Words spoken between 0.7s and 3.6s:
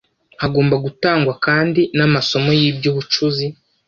gutangwa kandi n’amasomo y’iby’ubucuzi